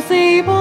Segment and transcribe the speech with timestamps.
[0.00, 0.57] see.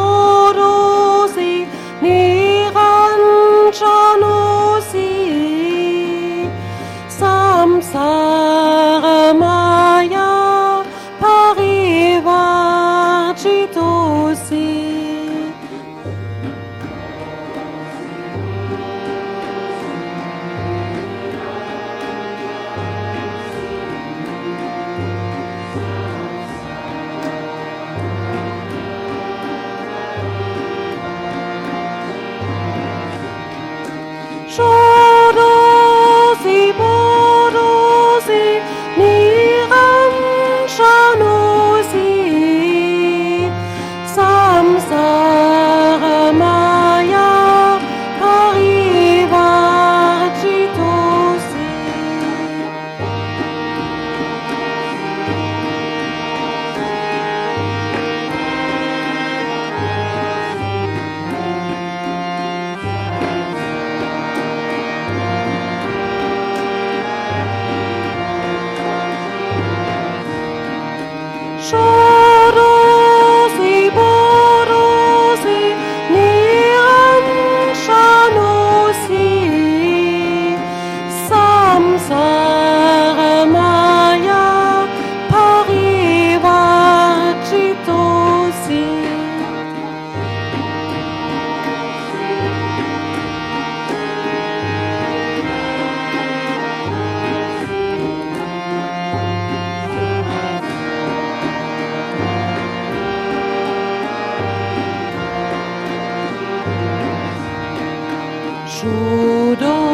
[108.80, 109.87] 主动